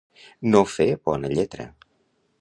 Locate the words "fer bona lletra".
0.77-1.71